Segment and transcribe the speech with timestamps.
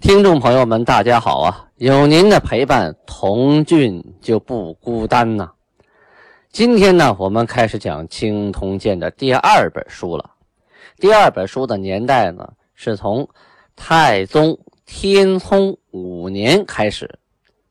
[0.00, 1.68] 听众朋友们，大家好啊！
[1.76, 5.52] 有您的陪伴，童俊就不孤单呐。
[6.50, 10.30] 今天呢，我们开始讲《青铜剑》的第二本书了。
[10.96, 13.28] 第二本书的年代呢，是从
[13.76, 17.18] 太宗天聪五年开始，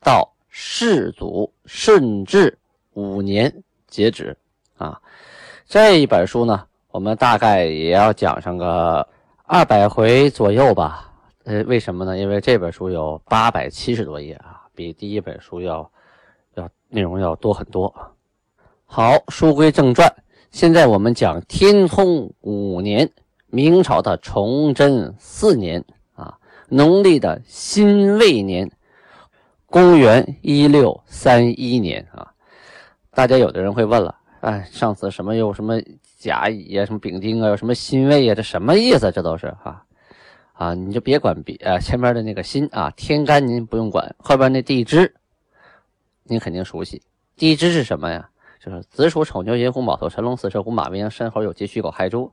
[0.00, 2.56] 到世祖顺治
[2.92, 3.52] 五年
[3.88, 4.38] 截止
[4.78, 5.00] 啊。
[5.66, 9.06] 这一本书呢，我们大概也要讲上个
[9.46, 11.09] 二百回左右吧。
[11.44, 12.18] 呃，为什么呢？
[12.18, 15.90] 因为这本书有八百七十多页啊，比第一本书要
[16.54, 17.92] 要内容要多很多。
[18.84, 20.12] 好，书归正传，
[20.50, 23.10] 现在我们讲天聪五年，
[23.46, 25.82] 明朝的崇祯四年
[26.14, 26.38] 啊，
[26.68, 28.70] 农历的辛未年，
[29.66, 32.32] 公元一六三一年啊。
[33.12, 35.80] 大家有的人会问了，哎，上次什么有什么
[36.18, 39.10] 甲乙啊，什么丙丁啊，有什么辛未啊，这什么意思？
[39.10, 39.46] 这都是。
[39.62, 39.82] 啊，
[40.60, 45.14] 啊你就别管别呃前面的那个辛啊，天干您不用管，后边那地支，
[46.24, 47.00] 您肯定熟悉。
[47.34, 48.28] 地支是什么呀？
[48.62, 52.30] 就是子鼠、丑牛、寅虎、卯兔、辰龙、巳蛇、午马、未羊、申猴、酉鸡、戌狗、亥猪，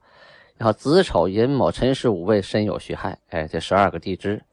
[0.58, 4.44] 然后子丑寅卯辰巳午未申酉戌亥，哎，这十二个地支。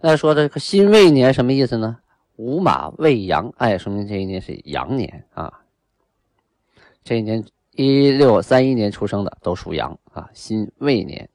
[0.00, 1.98] 那说这个辛未年什么意思呢？
[2.36, 5.52] 午马未羊，哎，说明这一年是羊年啊。
[7.04, 11.28] 这一年一六三一年出生的都属羊啊，辛未年。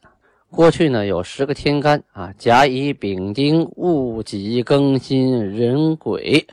[0.50, 6.48] 过去呢有十个天干啊，甲乙丙丁戊己庚辛壬癸。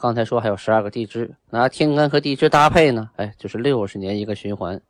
[0.00, 4.80] 刚才说还有十二个地支，拿天干和地支搭配呢，哎，就是六十年一个循环。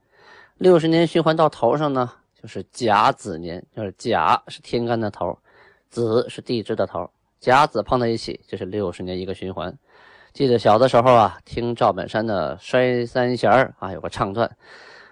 [0.57, 2.11] 六十年循环到头上呢，
[2.41, 5.39] 就是甲子年，就是甲是天干的头，
[5.91, 9.77] 子是地支的头，甲子碰在一起，就是六十年一个循环。
[10.33, 14.57] 记得小的时候啊，听赵本山的《摔三弦》啊，有个唱段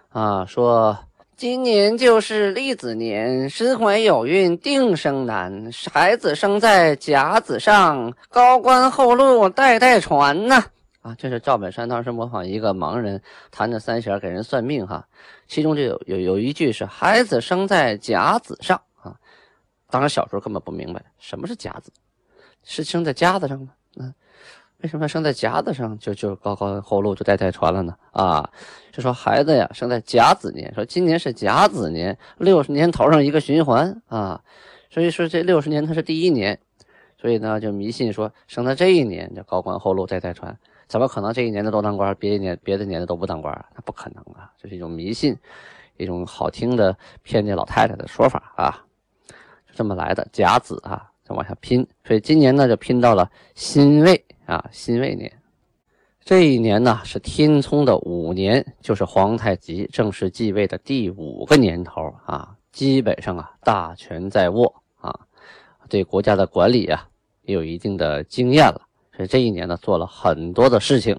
[0.08, 0.98] 啊，说。
[1.36, 5.68] 今年就是立子年，身怀有孕定生男。
[5.92, 10.64] 孩子生在甲子上，高官厚禄代代传呐！
[11.02, 15.04] 啊，这是赵本山当时模仿一个盲人弹着三弦给人算命哈。
[15.48, 19.16] 其中就有有有一句是“孩子生在甲子上”啊。
[19.90, 21.90] 当时小时候根本不明白什么是甲子，
[22.62, 23.68] 是生在夹子上吗？
[23.96, 24.14] 嗯。
[24.84, 27.96] 为什么生在甲子上就就高高厚禄就代代传了呢？
[28.12, 28.50] 啊，
[28.92, 34.42] 就说孩子呀生在甲子年，说今年是甲子年，六十年头上一个循环啊，
[34.90, 36.60] 所以说这六十年它是第一年，
[37.18, 40.54] 所以呢就迷信说生在这一年就高官厚禄代代传，
[40.86, 43.64] 怎么可能这一年的都当官，别一年别的年的都不当官？
[43.74, 45.34] 那不可能啊，这是一种迷信，
[45.96, 48.84] 一种好听的骗这老太太的说法啊，
[49.66, 54.22] 就这么来的甲子啊，再往下拼，所以今年呢就拼到了辛未。
[54.46, 55.32] 啊，辛未年，
[56.24, 62.56] 这一年呢是天聪的五年，就是皇太极正式继位的第五个年头啊。
[62.72, 65.20] 基本上啊，大权在握啊，
[65.88, 67.08] 对国家的管理啊
[67.42, 68.82] 也有一定的经验了。
[69.16, 71.16] 所以这一年呢，做了很多的事情，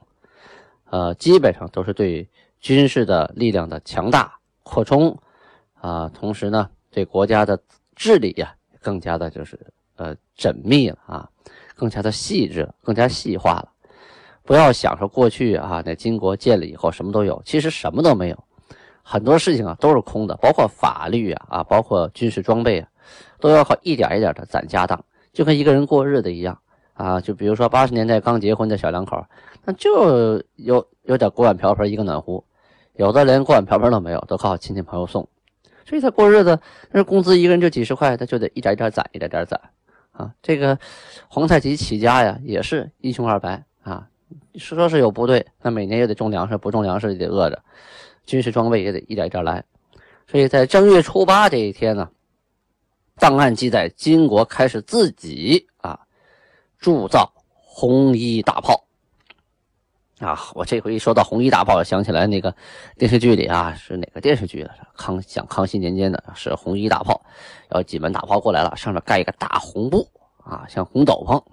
[0.89, 2.27] 呃，基本上都是对
[2.59, 5.17] 军事的力量的强大扩充
[5.79, 7.57] 啊，同时呢，对国家的
[7.95, 9.57] 治理呀，更加的就是
[9.95, 11.29] 呃缜密了啊。
[11.75, 13.69] 更加的细致，更加细化了。
[14.43, 18.43] 不要想说过去啊，那金国建了以后什么都有，其实什么都没有，
[19.01, 22.87] 很多事情啊都是空的，包括法律啊啊，包括军事装备啊，
[23.39, 25.03] 都要靠一点一点的攒家当，
[25.33, 26.59] 就跟一个人过日子一样
[26.93, 27.19] 啊。
[27.19, 29.25] 就比如说八十年代刚结婚的小两口，
[29.63, 32.45] 那就有有点锅碗瓢盆一个暖壶，
[32.93, 35.27] 有的连锅碗瓢盆都没有，都靠亲戚朋友送，
[35.85, 36.59] 所以他过日子，
[36.91, 39.59] 那工资一个人就几十块，他就得一点一点攒，一点点攒。
[40.17, 40.77] 啊，这个
[41.27, 44.07] 皇太极起家呀，也是一穷二白啊。
[44.55, 47.61] 说是有部队，那每年也得种粮食，不种粮食也得饿着。
[48.25, 49.63] 军事装备也得一点一点来。
[50.27, 52.09] 所以在正月初八这一天呢，
[53.17, 55.99] 档案记载，金国开始自己啊
[56.79, 58.81] 铸造红衣大炮。
[60.19, 62.55] 啊，我这回一说到红衣大炮，想起来那个
[62.97, 64.65] 电视剧里啊，是哪个电视剧？
[64.95, 67.21] 康讲康熙年间的，是红衣大炮，
[67.67, 70.07] 然后几门大炮过来了，上面盖一个大红布
[70.45, 71.43] 啊，像红斗篷，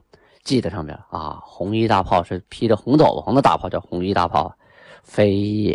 [0.45, 1.41] 记在上面啊。
[1.43, 4.55] 红衣大炮是披着红斗篷的大炮，叫红衣大炮，
[5.03, 5.75] 非也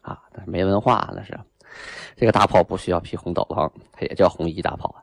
[0.00, 1.38] 啊，但是没文化，那是
[2.16, 4.94] 这个大炮不需要披红斗篷，它也叫红衣大炮，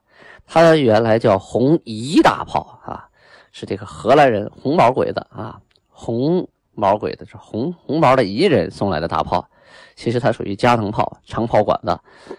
[0.45, 3.07] 它原来叫红衣大炮啊。
[3.51, 9.47] 是这个荷兰人红毛鬼子啊，红毛鬼子是红红毛的彝人送来的大炮。
[9.95, 11.97] 其实它属于加藤炮、长炮管子，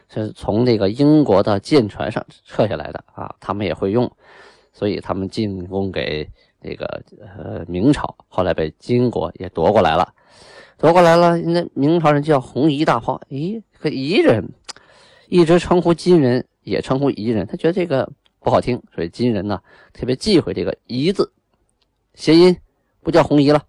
[0.08, 4.10] 是从这个英国的舰船上撤下来的啊，他们也会用，
[4.76, 6.28] 所以他们进攻给
[6.60, 10.12] 这个呃明朝，后来被金国也夺过来了，
[10.76, 14.50] 夺过来了，那明朝人叫红夷大炮，咦，这个彝人
[15.28, 19.62] 一直称呼金人，也称呼彝人，他觉得这个不好听，所以金人呢
[19.94, 21.32] 特别忌讳这个彝字，
[22.12, 22.54] 谐音
[23.00, 23.64] 不叫红夷了，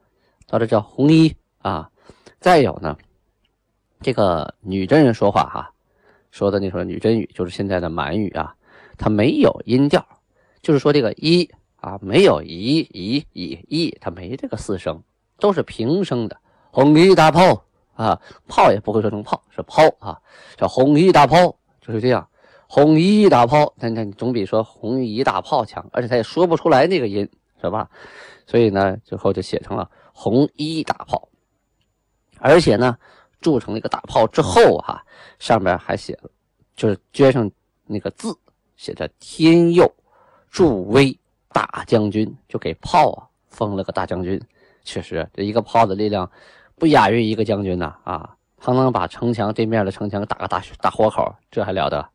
[0.46, 1.90] 到这叫红衣啊，
[2.42, 2.98] 再有呢。
[4.02, 5.72] 这个女真人说话哈，
[6.32, 8.54] 说的那说女真语就是现在的满语啊，
[8.98, 10.06] 它没有音调，
[10.68, 15.02] 就是说这个一啊没有一一一一，它没这个四声，
[15.40, 16.38] 都是平声的。
[16.72, 20.20] 红衣大炮啊，炮也不会说成炮，是炮啊，
[20.58, 22.28] 叫红衣大炮就是这样。
[22.68, 27.26] 红衣大炮，那那总比说红衣大炮强，而且他也说不出来那个音，
[27.62, 27.90] 是吧？
[28.46, 31.30] 所以呢，最后就写成了红衣大炮，
[32.40, 32.98] 而且呢。
[33.40, 35.06] 铸成了一个大炮之后，哈，
[35.38, 36.30] 上面还写了，
[36.76, 37.50] 就是撅上
[37.86, 38.36] 那个字，
[38.76, 39.86] 写着“天佑
[40.50, 41.18] 助威
[41.52, 44.42] 大将军”，就给炮啊封了个大将军。
[44.84, 46.30] 确实，这一个炮的力量
[46.76, 48.36] 不亚于一个将军呐啊！
[48.58, 52.08] 他能把城墙对面的城墙打个大大豁口，这还了得？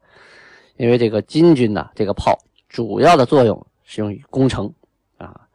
[0.76, 2.38] 因为这个金军呐，这个炮
[2.68, 4.72] 主要的作用是用于攻城
[5.18, 5.48] 啊，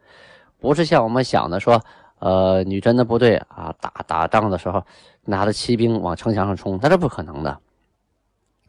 [0.60, 1.84] 不是像我们想的说，
[2.20, 4.84] 呃，女真的部队啊打打仗的时候。
[5.30, 7.60] 拿着骑兵往城墙上冲，那是不可能的。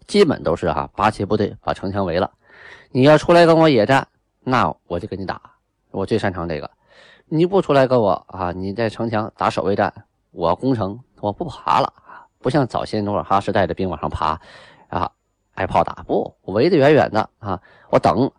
[0.08, 2.32] 基本都是哈八旗部队把城墙围了。
[2.90, 4.06] 你要出来跟我野战，
[4.40, 5.40] 那我就跟你打，
[5.90, 6.70] 我最擅长这个。
[7.26, 9.92] 你不出来跟我啊，你在城墙打守卫战，
[10.30, 11.92] 我攻城我不爬了
[12.38, 14.40] 不像早些努尔哈赤带着兵往上爬
[14.88, 15.10] 啊，
[15.54, 17.60] 挨炮打不，我围得远远的啊，
[17.90, 18.30] 我等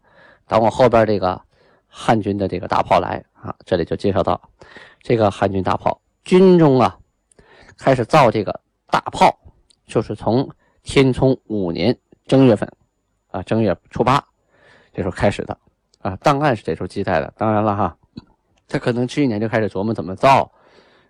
[0.47, 1.39] 等我后边这个
[1.87, 3.55] 汉军的这个大炮来啊。
[3.65, 4.41] 这里就介绍到
[5.01, 6.97] 这个汉军大炮军中啊。
[7.77, 9.39] 开始造这个大炮，
[9.85, 10.49] 就是从
[10.83, 12.69] 天聪五年正月份，
[13.31, 14.23] 啊，正月初八，
[14.93, 15.57] 这时候开始的，
[16.01, 17.33] 啊，档案是这时候记载的。
[17.37, 17.97] 当然了哈，
[18.67, 20.51] 他可能去年就开始琢磨怎么造，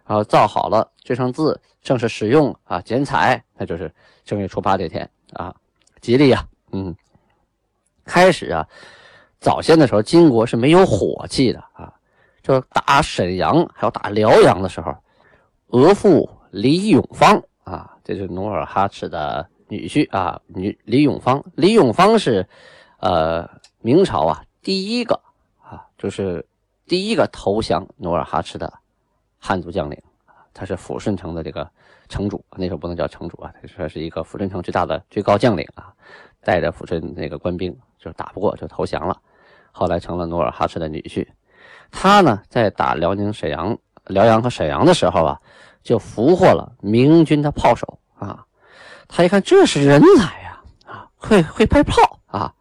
[0.06, 3.94] 然后造好了，这上字，正式使用啊，剪彩，那就是
[4.24, 5.56] 正月初八这天啊，
[6.02, 6.96] 吉利呀，嗯，
[8.06, 8.68] 开始啊，
[9.40, 11.94] 早先的时候，金国是没有火器的啊，
[12.42, 14.96] 就打沈阳还有打辽阳的时候，
[15.68, 16.30] 额驸。
[16.52, 21.42] 李永芳啊，这是努尔哈赤的女婿啊，女李永芳。
[21.56, 22.46] 李永芳是，
[23.00, 23.50] 呃，
[23.80, 25.18] 明朝啊第一个
[25.62, 26.46] 啊，就是
[26.86, 28.74] 第一个投降努尔哈赤的
[29.38, 29.98] 汉族将领，
[30.54, 31.70] 他是抚顺城的这个
[32.10, 35.94] 城主，那时候不能叫城主啊，他说是一个抚顺城最大的最高将领啊，
[36.44, 39.16] 带着抚顺那个官兵就打不过就投降了，
[39.72, 41.26] 后来成了努尔哈赤的女婿。
[41.92, 43.78] 他呢在打辽宁沈阳、
[44.08, 45.40] 辽阳和沈阳的时候啊。
[45.82, 48.46] 就俘获了明军的炮手啊！
[49.12, 52.54] 他一看这是人才呀，啊，会会拍炮啊！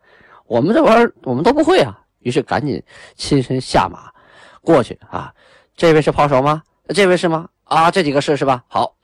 [0.46, 2.82] 我们这玩意儿我们都不会啊，于是赶紧
[3.14, 4.10] 亲身下马
[4.62, 5.32] 过去啊！
[5.76, 6.62] 这位是炮手吗？
[6.88, 7.48] 这位是吗？
[7.64, 8.64] 啊，这几个是是吧？
[8.66, 8.96] 好，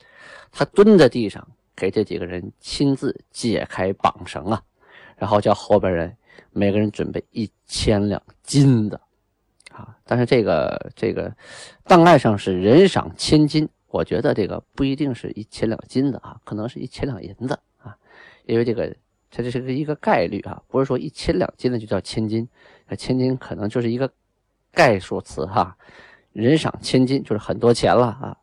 [0.50, 1.46] 他蹲在地上
[1.76, 4.62] 给这几个人亲自解开绑绳啊，
[5.18, 6.16] 然后叫后边人
[6.50, 8.98] 每个人准备一千两金子
[9.70, 9.94] 啊！
[10.04, 11.30] 但是这个这个
[11.84, 13.68] 档案上是人赏千金。
[13.94, 17.96] 我觉得这个不一定是一千两金子啊，可能是一千两银子啊，
[18.44, 18.92] 因为这个
[19.30, 22.48] 它这是个一个概率啊，不是说一千两金子就叫千金，
[22.88, 24.10] 那千金可能就是一个
[24.72, 25.76] 概数词哈。
[26.32, 28.36] 人赏千金就是很多钱了啊。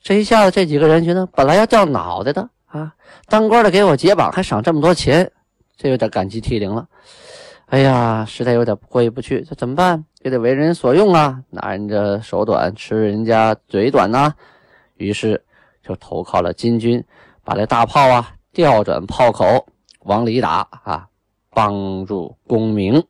[0.00, 2.94] 这一下子这几个人觉得本来要掉脑袋的啊，
[3.26, 5.30] 当官的给我解绑还赏这么多钱，
[5.76, 6.88] 这有点感激涕零了。
[7.66, 10.02] 哎呀，实在有点过意不去，这怎么办？
[10.26, 14.34] 也得为人所用啊，拿人家手短，吃人家嘴短呐。
[14.96, 15.40] 于是
[15.80, 17.04] 就投靠了金军，
[17.44, 19.68] 把这大炮啊调转炮口
[20.00, 21.08] 往里打啊，
[21.50, 23.06] 帮助攻明。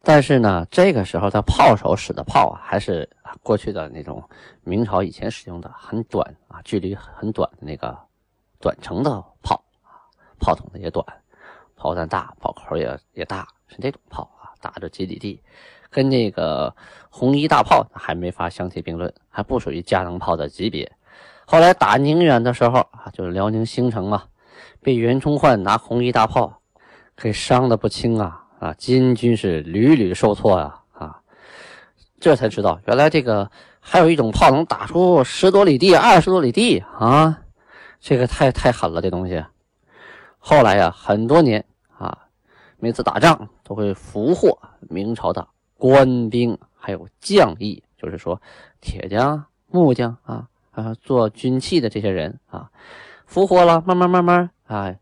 [0.00, 3.06] 但是呢，这个时候他炮手使的炮啊，还是
[3.42, 4.26] 过去的那种
[4.64, 7.94] 明朝以前使用的很短啊，距离很短的那个
[8.58, 10.00] 短程的炮啊，
[10.40, 11.04] 炮筒子也短，
[11.76, 13.46] 炮弹大，炮口也也大。
[13.68, 15.42] 是这种炮啊，打着几里地，
[15.92, 16.74] 跟那个
[17.10, 20.90] 红衣大炮还没法相提并论，还不属于加农炮的级别。
[21.44, 24.24] 后来打宁远的时候啊，就是辽宁兴城嘛，
[24.80, 26.60] 被袁崇焕拿红衣大炮
[27.14, 28.72] 给伤的不轻啊啊！
[28.72, 31.20] 金军是屡屡受挫呀啊！
[32.18, 37.38] 这才知道原来这个还有一种炮能打出十多里地、二十多里地啊！
[38.00, 39.44] 这个太太狠了，这东西。
[40.38, 41.64] 后来呀，很多年
[41.98, 42.16] 啊，
[42.78, 43.48] 每次打仗。
[43.64, 45.48] 都会俘获明朝的
[45.82, 48.40] 官兵，还有将役，就是说
[48.80, 52.70] 铁匠、木匠啊啊，做军器的这些人啊，
[53.26, 54.94] 复活了，慢慢慢慢啊，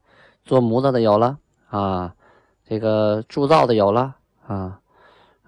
[0.43, 1.37] 做模子的有了
[1.69, 2.15] 啊，
[2.67, 4.81] 这个铸造的有了啊，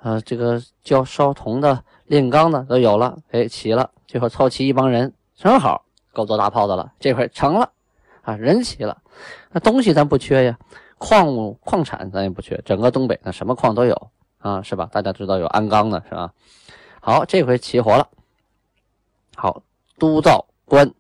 [0.03, 7.73] 呃，这个教烧铜的、炼钢的都有了，哎，齐了，最后凑齐一帮人，正好够做大炮的了，这块成了
[8.21, 9.01] 啊，人齐了，
[9.51, 10.59] 那东西咱不缺呀。
[10.99, 14.11] 矿物矿产咱也不缺，整个东北那什么矿都有
[14.43, 14.89] 啊，是吧？
[14.93, 16.35] 大家知道有鞍钢的是吧？
[17.01, 18.09] 好，这回齐活了。
[19.35, 19.63] 好，
[19.99, 20.93] 都造官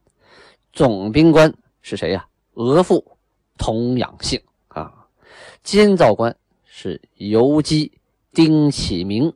[0.72, 2.24] 总兵官是谁呀？
[2.54, 3.04] 额驸
[3.58, 5.06] 童养性啊。
[5.62, 6.34] 监造官
[6.64, 7.92] 是游击
[8.32, 9.32] 丁启明、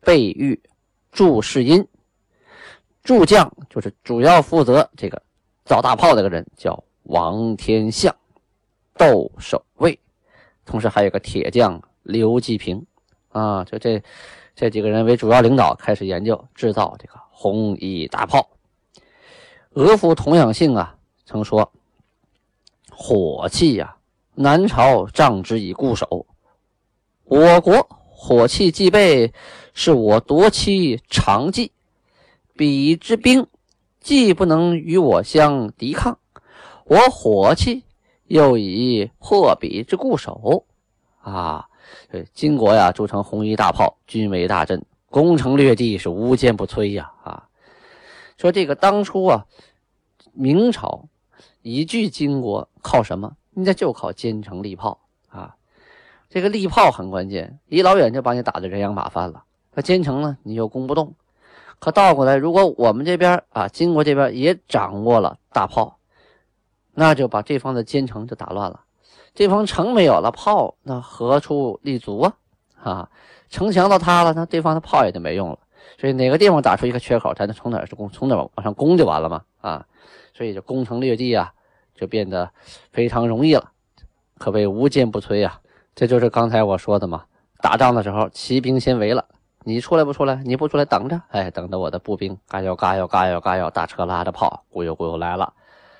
[0.00, 0.60] 备御
[1.12, 1.86] 祝世英。
[3.02, 5.22] 助将就是主要负责这个
[5.64, 8.14] 造大炮这个人，叫王天相。
[8.98, 9.98] 窦守卫，
[10.64, 12.84] 同时还有个铁匠刘继平，
[13.36, 14.02] 啊，就这
[14.54, 18.48] 这几个人为主要领导，开始研究制造这个红衣大炮。
[19.72, 21.70] 额驸童养性啊，曾说
[22.90, 23.96] ：“火器呀，
[24.34, 26.26] 南朝仗之以固守，
[27.24, 29.34] 我国火器既备，
[29.74, 31.72] 是我夺妻长计。
[32.54, 33.46] 彼之兵，
[34.00, 36.18] 既不能与我相抵抗，
[36.84, 37.82] 我火器。”
[38.28, 40.64] 又以破彼之固守，
[41.20, 41.68] 啊，
[42.10, 47.12] 对，金国呀，铸成红衣大炮，军威大振，攻城略地，是无坚不摧呀！
[47.22, 47.48] 啊，
[48.36, 49.46] 说这个当初啊，
[50.32, 51.08] 明朝
[51.62, 53.36] 以拒金国靠什么？
[53.52, 55.56] 那就靠坚城利炮啊！
[56.28, 59.44] 这个利炮很关键，一老远就把你打得人仰马翻了。
[59.72, 61.14] 那坚城呢，你又攻不动。
[61.78, 65.98] 可倒过来，如果我们这边啊，金国这边也掌握了大炮。
[66.98, 68.80] 那就把这方的坚城就打乱了，
[69.36, 72.32] 这方城没有了，炮那何处立足啊？
[72.82, 73.10] 啊，
[73.50, 75.58] 城墙都塌了，那对方的炮也就没用了。
[75.98, 79.42] 所以哪个地方打出一个缺口，咱就从哪儿攻，从哪儿往上攻就完了嘛。
[79.60, 79.84] 啊，
[80.32, 81.52] 所以就攻城略地啊，
[81.94, 82.50] 就变得
[82.92, 83.70] 非常容易了，
[84.38, 85.60] 可谓无坚不摧啊。
[85.94, 87.24] 这就是刚才我说的嘛，
[87.60, 89.26] 打仗的时候骑兵先围了，
[89.64, 90.36] 你出来不出来？
[90.46, 95.52] 你不出来等着，哎，等着我的步兵嘎腰嘎腰嘎腰嘎腰，大车拉着炮，咕悠咕悠来了，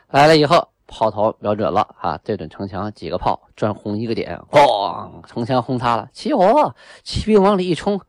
[0.09, 0.69] 来了以后。
[0.87, 2.19] 炮头瞄准了啊！
[2.23, 5.27] 对准城墙，几个炮专轰一个点，咣！
[5.27, 6.75] 城墙轰塌了，起火！
[7.03, 8.01] 骑兵往里一冲，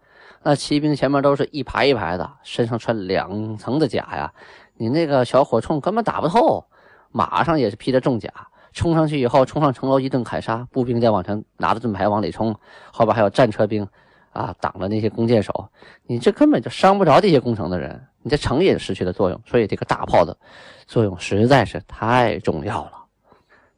[0.44, 4.34] 那骑兵前面都是一排一排的，身上穿两层的甲呀，
[4.76, 6.66] 你那个小火铳根本打不透。
[7.10, 8.30] 马上也是披着重甲，
[8.74, 12.54] 冲上去以后，冲上城楼一顿砍杀，步兵再往前拿着盾牌往里冲，
[12.92, 13.88] 后边还有战车兵
[14.38, 15.70] 啊，挡着那些弓箭手，
[16.04, 19.42] 你这根本就伤不着这些攻城的人，你这城也失去了作用。
[19.46, 20.38] 所以这个大炮的。
[20.86, 22.92] 作用实在是太重要了，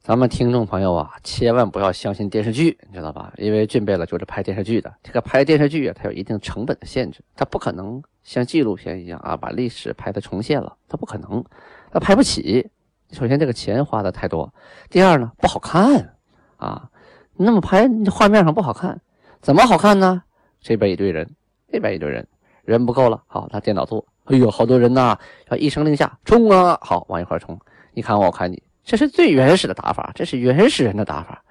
[0.00, 3.32] 咱们听众朋友啊，千万不要相信电视剧，你知道吧？
[3.36, 11.44] 因为俊贝勒就是拍电视剧的，这个拍电视剧啊，它有一定成本的限制，它不可能像纪录片一样啊，把历史拍的重现了，它不可能，
[11.90, 12.70] 它拍不起。
[13.10, 14.48] 首先，这个钱花的太多；
[14.88, 16.14] 第二呢，不好看
[16.58, 16.88] 啊，
[17.34, 19.00] 那么拍画面上不好看，
[19.40, 20.22] 怎么好看呢？
[20.60, 21.28] 这边一堆人，
[21.68, 22.26] 那边一堆人，
[22.64, 24.04] 人不够了，好拿电脑做。
[24.26, 25.18] 哎呦，好多人呐！
[25.50, 26.78] 要一声令下，冲啊！
[26.82, 27.58] 好，往一块冲。
[27.94, 31.42] 你看我，我看你，这是最原始的打法，这是原始人的打法。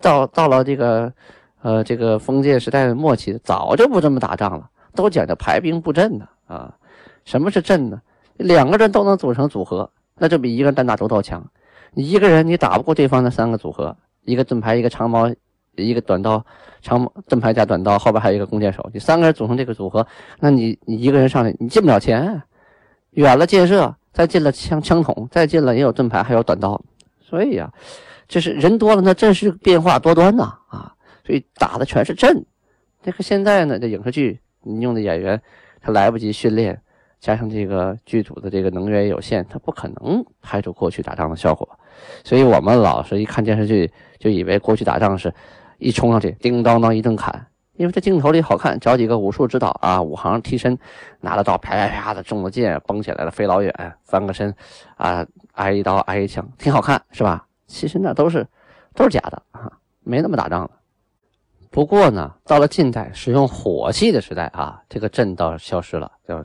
[0.00, 1.12] 到到了这个，
[1.60, 6.74] 呃，这个封建时代的末期，早就不这么打仗了，都讲究排兵布阵的啊。
[7.24, 8.00] 什么是阵呢？
[8.36, 11.44] 两个人都能组成组合，那就比一个人单打独斗强。
[11.92, 15.28] 你一个人你打不过对方的三个组合，一个盾牌，一个长矛。
[15.84, 16.44] 一个短刀，
[16.80, 20.06] 长盾牌加短刀，后边还有一个弓箭手，你三个人组成这个组合，
[20.40, 22.42] 那你你一个人上去，你进不了前，
[23.10, 26.80] 远了箭射，再近了枪枪筒，再近了也有盾牌，还有短刀，
[27.20, 27.72] 所以呀，
[28.28, 32.44] 这是人多了，那阵势变化多端呐啊，所以打的全是阵。
[33.02, 35.40] 这个现在呢，这影视剧你用的演员
[35.80, 36.80] 他来不及训练，
[37.20, 41.68] 加上这个剧组的这个能源有限，他不可能拍出过去打仗的效果，
[42.24, 45.32] 所以我们老是一看电视剧就以为过去打仗是。
[45.78, 50.78] 一冲上去，叮当当一顿砍，因为这镜头里好看，找几个武术指导啊，武行替身，
[51.20, 53.72] 拿着刀啪啪啪的中了箭，崩起来了，飞老远，
[54.04, 54.54] 翻个身，
[54.96, 57.46] 啊，挨一刀挨一枪，挺好看，是吧？
[57.66, 58.46] 其实那都是
[58.94, 59.70] 都是假的啊，
[60.02, 60.70] 没那么打仗了。
[61.70, 66.42] 不过呢，到了近代使用火器的时代啊，这个阵倒消失了，叫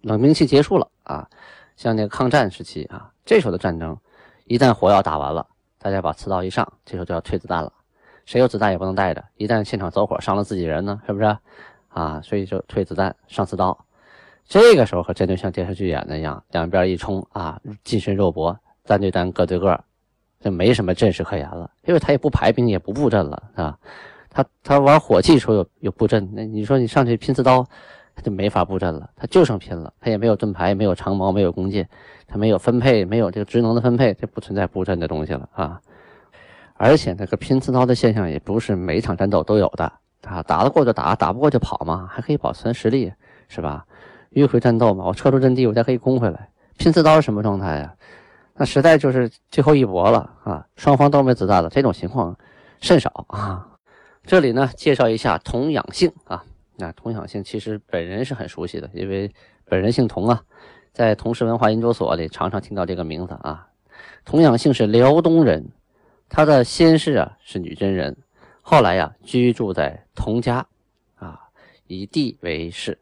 [0.00, 1.28] 冷兵器结束了啊。
[1.76, 3.96] 像那个抗战时期啊，这时候的战争，
[4.46, 5.46] 一旦火药打完了，
[5.78, 7.72] 大家把刺刀一上，这时候就要退子弹了。
[8.24, 11.36] 谁有子弹也不能带着，一旦现场走火伤了自己人呢，是不是？
[11.88, 13.78] 啊，所以就退子弹上刺刀。
[14.46, 19.78] 这个时候可真就像电视剧演的一样，两边一冲啊，近身肉搏，单对单，个对个，
[20.40, 23.78] 就没什么阵势可言了，因为他也不排兵，也不布阵了，啊，
[24.28, 27.64] 他他玩火器的时候有有布阵，那你说你上去拼刺刀，
[28.14, 31.88] 他就没法布阵了，他就剩拼了，他也没有盾牌，没有长矛，没有弓箭，
[32.26, 35.80] 他没有分配，没有这个职能的分配，这不存在布阵的东西了啊。
[36.84, 43.10] 而且那个拼刺刀的现象也不是每一场战斗都有的啊，打得过就打，打不过就跑嘛，还可以保存实力，
[43.48, 43.86] 是吧？
[44.32, 46.50] 迂回战斗嘛，我撤出阵地，我再可以攻回来。
[46.76, 47.94] 拼刺刀是什么状态呀？
[48.56, 50.66] 那实在就是最后一搏了啊！
[50.76, 52.36] 双方都没子弹了，这种情况
[52.82, 53.66] 甚少啊。
[54.26, 56.44] 这里呢，介绍一下童养性啊。
[56.76, 59.32] 那童养性其实本人是很熟悉的，因为
[59.64, 60.42] 本人姓童啊，
[60.92, 63.68] 在童氏文化研究所里常常听到这个名字啊。
[64.26, 65.70] 童养性是辽东人，
[66.36, 68.16] 他的先世啊是女真人，
[68.60, 70.66] 后来呀居住在童家
[71.14, 71.40] 啊，
[71.86, 72.98] 以地为氏。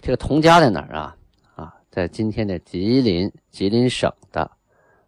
[0.00, 1.16] 这个童家在哪儿啊？
[1.54, 4.50] 啊，在今天的吉林，吉林省的。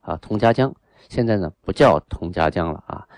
[0.02, 0.74] 啊，佟家江
[1.08, 3.08] 现在呢不叫佟家江了啊，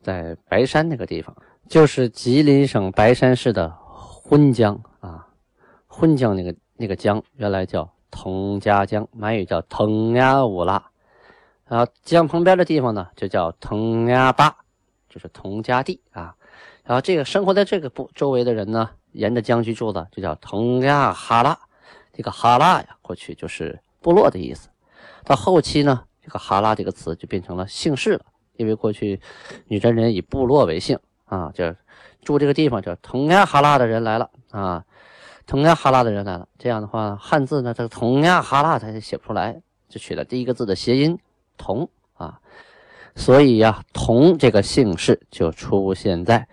[0.00, 1.36] 在白山那个地方，
[1.68, 5.26] 就是吉林省白山市的浑江啊，
[5.88, 10.88] 浑江那个那个江原来叫佟家江，满语叫腾呀乌拉，
[11.68, 14.56] 然后江旁边的地方呢就叫腾呀巴，
[15.08, 16.34] 就是佟家地啊，
[16.84, 21.58] 然后这个生活在这个部周围的人呢，沿着江居住的就叫腾呀哈拉，
[22.12, 24.68] 这个哈拉呀过去就是部落的意思，
[25.24, 26.04] 到后期呢。
[26.20, 28.20] 这个哈拉这个词就变成了姓氏了，
[28.56, 29.18] 因为过去
[29.66, 31.74] 女真人以部落为姓啊，就
[32.20, 34.84] 住这个地方叫腾亚哈拉的人来了啊，
[35.46, 41.18] 腾亚哈拉的人来了，这样的话汉字呢，这个同亚哈拉它就写不出来，就取了第一个字的谐音
[41.58, 42.40] 同啊，
[43.14, 46.48] 所以呀，同这个姓氏就出现在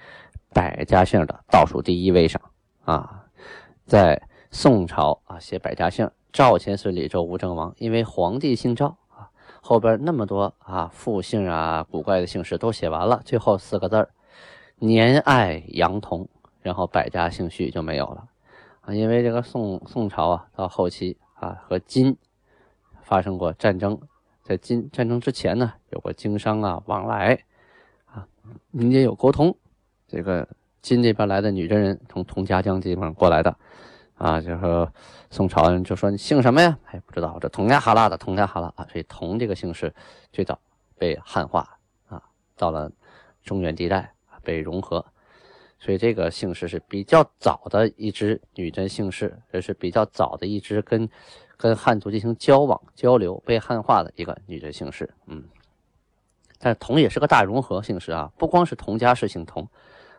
[0.53, 2.41] 百家姓的倒数第一位上
[2.83, 3.25] 啊，
[3.85, 4.21] 在
[4.51, 9.29] 宋朝啊写百家姓，赵钱孙李周吴郑王，因为皇帝姓赵啊。
[9.61, 14.09] 后边那么多啊，复姓啊，古怪的姓氏都写完了，最后四个字儿，
[14.77, 16.27] 年爱杨同，
[16.61, 18.25] 然后百家姓序就没有了
[18.81, 18.93] 啊。
[18.93, 22.15] 因为这个宋宋朝啊，到后期啊，和金
[23.01, 23.99] 发生过战争，
[24.45, 27.43] 在金战争之前呢，有过经商啊往来
[28.05, 28.27] 啊，
[28.69, 29.57] 民间有沟通。
[30.07, 30.47] 这个
[30.83, 33.57] 金这边来的女真人从佟家江这地方过来的。
[34.17, 34.93] 啊，就说
[35.29, 36.77] 宋朝人就说你姓什么呀？
[36.85, 39.93] 哎，不知道，这佟家哈拉的佟家哈拉啊，所以佟这个姓氏
[40.31, 40.57] 最早
[40.97, 41.77] 被汉化
[42.07, 42.21] 啊，
[42.55, 42.89] 到了
[43.43, 45.05] 中原地带被融合，
[45.79, 51.09] 所以这个姓氏是比较早的一支女真姓氏，这是比较早的一支跟
[51.57, 55.13] 跟汉族进行交往交流被汉化的一个女真姓氏。
[55.25, 55.43] 嗯，
[56.59, 59.67] 但是佟也是个大融合姓氏啊，不光是佟家氏姓佟，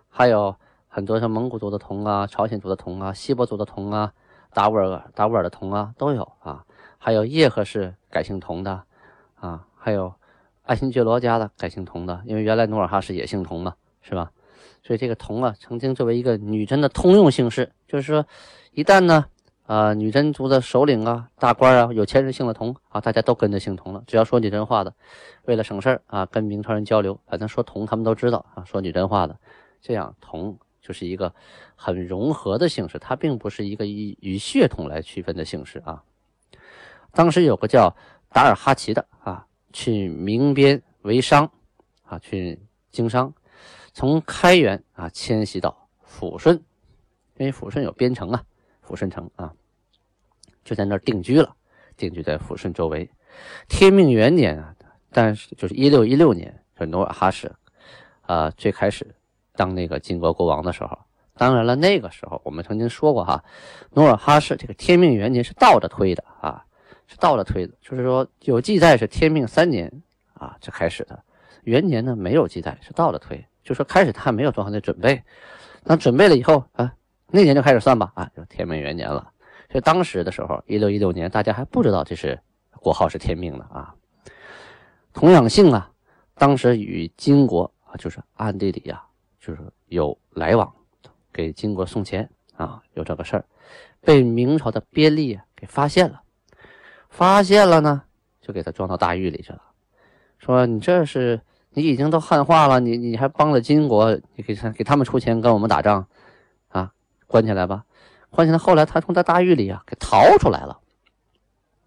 [0.08, 0.56] 还有。
[0.88, 4.14] 很多像蒙古族的佟啊，朝鲜族的佟啊，锡伯族的佟啊，
[4.54, 6.64] 达斡尔达斡尔的佟啊都有啊，
[6.96, 8.82] 还有叶赫氏改姓佟的
[9.34, 10.14] 啊，还有
[10.62, 14.32] 爱新觉罗家的改姓佟的，因为原来努尔哈赤也姓佟嘛，是吧？
[14.82, 18.24] 所以这个佟啊，曾经作为一个女真的通用姓氏，就是说，
[18.72, 19.26] 一旦呢，
[19.66, 24.02] 啊，女真族的首领啊、大官啊、有钱人姓了佟啊，大家都跟着姓佟了。
[24.06, 24.94] 只要说女真话的，
[25.44, 29.38] 为了省事啊，跟明朝人交流，反正说佟他们都知道啊，说女真话的，
[29.80, 30.56] 这样佟。
[30.82, 31.34] 就是一个
[31.74, 36.04] 很融合的姓氏，它并不是一个以以血统来区分的姓氏啊。
[37.10, 37.92] 当时有个叫
[38.28, 41.50] 达尔哈齐的啊，去明边为商
[42.04, 42.60] 啊，去
[42.92, 43.34] 经商，
[43.92, 46.54] 从开元啊迁徙到抚顺，
[47.38, 48.44] 因为抚顺有边城啊，
[48.86, 49.52] 抚顺城啊，
[50.64, 51.54] 就在那儿定居了，
[51.96, 53.10] 定居在抚顺周围。
[53.68, 54.74] 天命元年啊，
[55.10, 57.52] 但是就是一六一六年，是努尔哈赤
[58.22, 59.14] 啊最开始。
[59.58, 60.98] 当那个金国国王的时候，
[61.34, 63.42] 当然了，那个时候我们曾经说过哈，
[63.92, 66.62] 努尔哈赤这个天命元年是倒着推的啊，
[67.06, 69.90] 是倒着推的，就是说有记载是天命三年
[70.34, 71.22] 啊就开始的，
[71.64, 75.22] 元年呢没有记载，是倒着推，就说开始他没有做好那准备，
[75.84, 76.92] 那准备了以后啊，
[77.28, 79.30] 那年就开始算吧啊，就天命元年了。
[79.70, 82.38] 所以当时的时候，一六一六年，大家还不知道这是
[82.72, 83.94] 国号是天命的啊。
[85.12, 85.90] 童养性啊，
[86.34, 89.02] 当时与金国啊，就是暗地里呀。
[89.38, 90.74] 就是有来往，
[91.32, 93.44] 给金国送钱啊，有这个事儿，
[94.00, 96.20] 被明朝的边吏给发现了，
[97.10, 98.02] 发现了呢，
[98.40, 99.62] 就给他装到大狱里去了，
[100.40, 106.08] 说你这是你已经都汉化了，你你还帮了金国，你给给他们出钱跟我们打仗，
[107.26, 107.84] 关起来吧，
[108.30, 108.58] 关起来。
[108.58, 110.78] 后来他从他大狱里啊给逃出来了，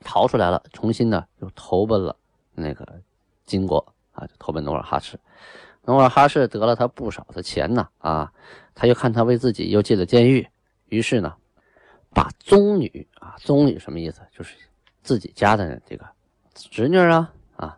[0.02, 2.16] 逃出来了，重新呢又投奔了
[2.54, 3.02] 那个
[3.46, 5.20] 金国啊，投奔努尔哈赤。
[5.86, 8.32] 努尔哈赤得了他不少的钱呢，啊，
[8.76, 10.48] 他又看他为自己又进了监狱，
[10.86, 11.36] 于是呢，
[12.14, 14.22] 把宗女啊，宗女什么意思？
[14.32, 14.56] 就是
[15.02, 16.06] 自己家的这个
[16.54, 17.78] 侄女啊，啊，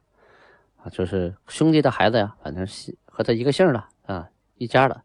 [0.84, 5.02] 啊，就是兄弟的孩子呀，反正是和他一个姓的啊，一家的，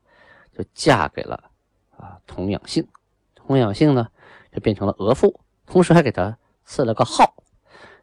[0.56, 1.50] 就嫁给了
[1.96, 2.86] 啊童养性，
[3.34, 4.08] 童养性呢
[4.52, 5.34] 就变成了额驸，
[5.66, 7.34] 同时还给他赐了个号，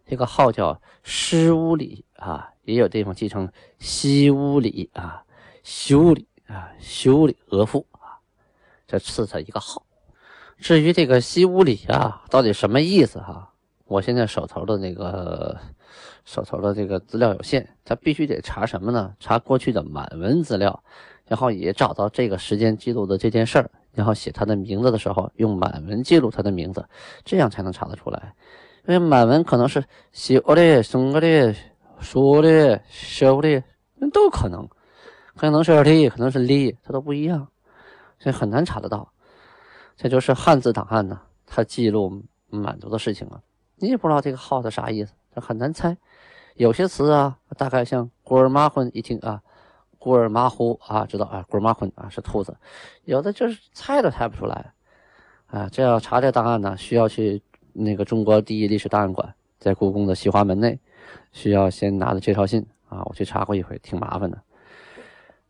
[0.06, 5.24] 这个号叫师乌里啊，也有地方记成西乌里啊，
[5.64, 8.20] 修理啊，修理额驸啊，
[8.88, 9.86] 这赐他一个号。
[10.58, 13.50] 至于这个西乌里啊，到底什么意思哈？
[13.86, 15.60] 我现在手头的那个
[16.24, 19.14] 手头的这个资料有限，他必须得查什么呢？
[19.20, 20.84] 查过去的满文资料，
[21.28, 26.86] 然后也找到这个时间记录的这件事儿，然后写他的名字的时候用满文记录他的名字，
[27.24, 28.34] 这样才能查得出来。
[28.88, 31.56] 因为满文可能是写的、生的、
[32.00, 33.64] 说的、修的，
[33.96, 34.68] 那都可能，
[35.36, 37.48] 可能是的，可能是哩，它都不一样，
[38.20, 39.14] 所以很难查得到。
[39.96, 43.40] 这就是汉字档案呢，它记录满族的事情啊。
[43.78, 45.96] 你也不知道这个号的啥意思，这很难猜。
[46.56, 49.42] 有些词啊，大概像“古尔马混”，一听啊
[50.04, 52.54] ，“古尔马虎”啊，知道啊，“古尔马混”啊是兔子。
[53.06, 54.74] 有的就是猜都猜不出来
[55.48, 55.70] 啊。
[55.72, 60.78] 这要查这档案呢，需要去那个中国第一历史档案馆，在故宫的西华门内，
[61.32, 63.02] 需要先拿着介绍信啊。
[63.06, 64.38] 我去查过一回，挺麻烦的。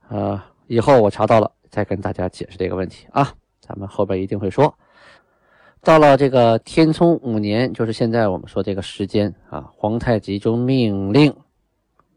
[0.10, 3.34] 呃，以后我查到了再跟大家解释这个问题啊。
[3.60, 4.72] 咱们后边一定会说。
[5.82, 11.36] 到了这个天聪五年，就是现在我们说这个时间啊，皇太极就命令，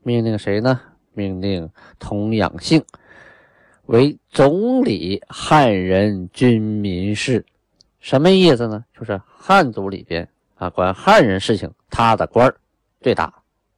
[0.03, 0.79] 命令谁呢？
[1.16, 2.85] 命令童养性
[3.87, 7.44] 为总理汉人军民事，
[7.98, 8.85] 什么意思呢？
[8.96, 12.57] 就是汉族里边啊，管汉人事情，他的官儿
[13.00, 13.33] 最大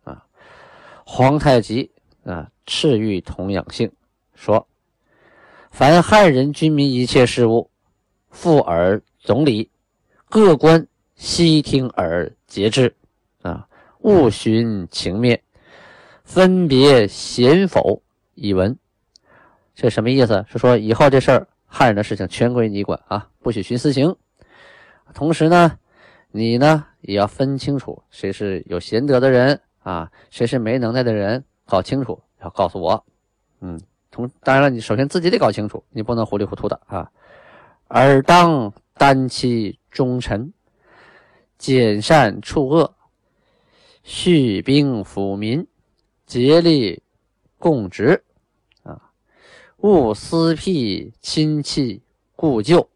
[0.05, 0.23] 啊。
[1.05, 1.91] 皇太极
[2.25, 3.91] 啊，赐予童养性
[4.35, 4.67] 说：
[5.71, 7.71] 凡汉人军民一切事务，
[8.31, 9.71] 复尔总理。
[10.31, 12.95] 各官悉听而节制，
[13.41, 13.67] 啊，
[14.01, 15.41] 勿寻情面，
[16.29, 18.03] 分别贤否
[18.35, 18.79] 以闻。
[19.75, 20.45] 这什么意思？
[20.47, 24.15] 是说以后这事儿汉人的事情全归你管啊，不许徇私情。
[25.15, 25.79] 同时呢，
[26.31, 33.03] 你呢也要分清楚谁是有贤德的人啊，谁是没能耐的人，搞清楚要告诉我。
[33.63, 37.11] 嗯，同当然了，你首先自己得搞清楚，你不能糊里糊涂的啊。
[37.89, 39.79] 尔当担其。
[39.91, 40.53] 忠臣，
[41.57, 42.95] 减善处恶，
[44.05, 45.67] 恤兵抚民，
[46.29, 47.03] 竭力
[47.59, 48.23] 共职。
[48.85, 49.11] 啊，
[49.79, 52.03] 勿私辟亲戚
[52.37, 52.89] 故旧，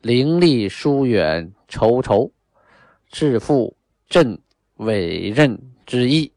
[0.00, 2.30] 灵力疏远仇仇，
[3.10, 3.76] 致富
[4.08, 4.40] 朕
[4.76, 6.32] 委任之意。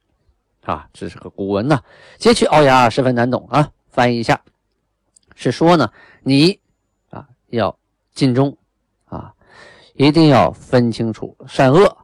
[0.64, 1.82] 啊，这是个古文呐，
[2.18, 3.72] 截取凹牙，十分难懂啊。
[3.88, 4.44] 翻译一下，
[5.36, 6.60] 是说呢，你
[7.12, 7.78] 啊要
[8.14, 8.58] 尽忠。
[9.06, 9.34] 啊
[9.94, 11.98] 一定要分清楚善恶，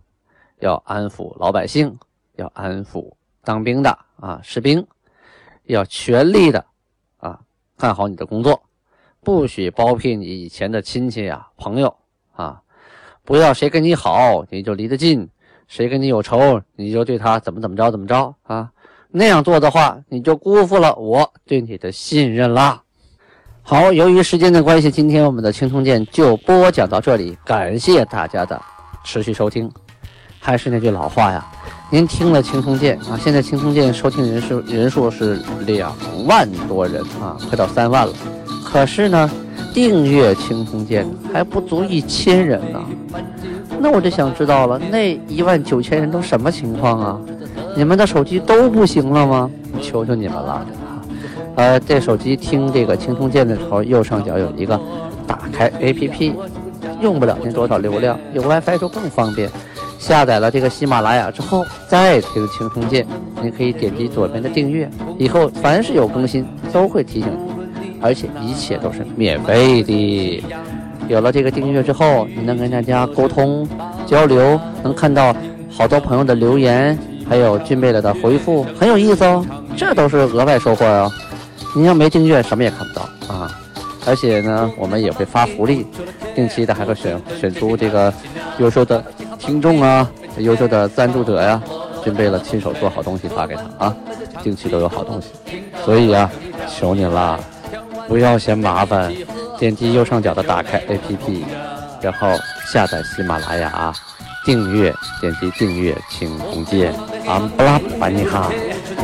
[0.60, 1.96] 要安抚老百姓，
[2.38, 4.86] 要安抚当兵的啊士兵，
[5.66, 6.66] 要全力的
[7.18, 7.40] 啊
[7.78, 8.62] 干好你的工作，
[9.22, 11.96] 不许包庇你以前的亲戚呀朋友
[12.36, 12.62] 啊，
[13.24, 15.30] 不要谁跟你好你就离得近，
[15.68, 18.72] 谁跟你有仇你就对他怎么怎么着怎么着啊，
[19.10, 22.82] 那样做的话你就辜负了我对你的信任啦。
[23.62, 28.62] 好，由于时间的关系，今天我们的青铜剑就播讲到这里，感谢大家的
[29.06, 29.72] 持续收听。
[30.38, 31.50] 还是那句老话呀，
[31.94, 35.94] 您听了青铜剑啊，现在青铜剑收听人数人数是两
[36.26, 38.12] 万多人啊，快到三万了。
[38.66, 39.30] 可是呢，
[39.76, 42.82] 订阅青铜剑还不足一千人呢。
[43.80, 47.22] 那我就想知道了，那一万九千人都什么情况啊？
[47.78, 49.48] 你们的手机都不行了吗？
[49.80, 50.66] 求求你们了！
[51.54, 54.82] 呃，在手机听这个青铜剑的时候，右上角有一个
[55.28, 56.34] 打开 APP，
[57.04, 59.48] 用不了您多少流量，有 WiFi 就更方便。
[60.04, 63.08] 下载了这个喜马拉雅之后，再听青铜剑，
[63.42, 67.30] 你可以点击左边的订阅，以后凡是有更新都会提醒
[67.80, 70.44] 你，而且一切都是免费的。
[71.08, 73.68] 有了这个订阅之后，你能跟大家沟通
[74.06, 75.34] 交流，能看到
[75.72, 76.98] 好多朋友的留言，
[77.30, 79.46] 还有俊贝勒的回复，很有意思哦。
[79.78, 81.10] 这都是额外收获哦。
[81.74, 83.02] 你要没订阅，什么也看不到
[83.34, 83.50] 啊！
[84.06, 85.88] 而且呢，我们也会发福利，
[86.36, 88.14] 定期的还会选选出这个
[88.60, 89.04] 优秀的
[89.46, 91.62] 听众啊，优秀的赞助者呀，
[92.02, 93.96] 准备了亲手做好东西发给他啊，
[94.42, 95.28] 定期都有好东西。
[95.84, 96.32] 所以啊，
[96.74, 97.38] 求你了，
[98.08, 99.14] 不要嫌麻烦，
[99.60, 101.44] 点击右上角的打开 APP，
[102.02, 102.30] 然后
[102.72, 103.94] 下载喜马拉雅，
[104.46, 106.94] 订阅，点击订阅，请同键，
[107.28, 108.50] 安布拉班尼哈。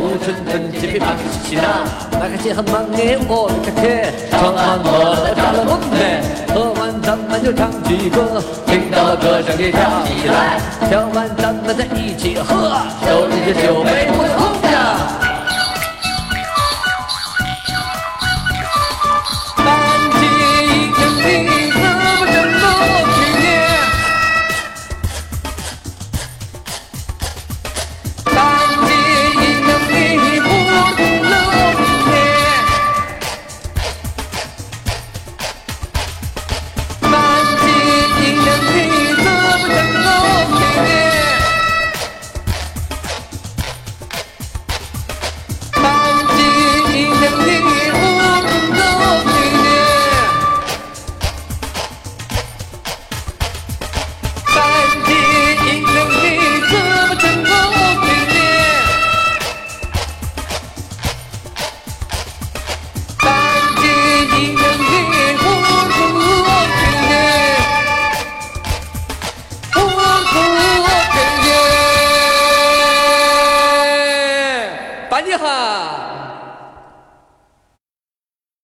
[0.09, 15.28] 红春春，几匹马起哒，那个结很忙的我开开，唱完我了扎了龙嘞，喝完咱们就唱起歌，听到了歌声你跳起来，跳完咱们再一起喝，手里的酒杯不空着。